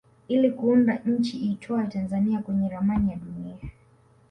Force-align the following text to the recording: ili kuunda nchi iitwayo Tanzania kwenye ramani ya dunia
ili 0.27 0.51
kuunda 0.51 0.95
nchi 1.05 1.37
iitwayo 1.37 1.87
Tanzania 1.87 2.41
kwenye 2.41 2.69
ramani 2.69 3.09
ya 3.09 3.15
dunia 3.15 3.57